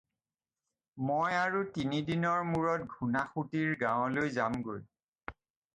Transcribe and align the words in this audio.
মই 1.09 1.35
আৰু 1.41 1.61
তিনিদিনৰ 1.75 2.49
মূৰত 2.55 2.89
ঘূণাসুঁতিৰ 2.97 3.79
গাঁৱলৈ 3.87 4.37
যামগৈ। 4.41 4.85